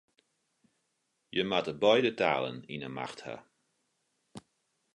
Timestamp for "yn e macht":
2.73-3.19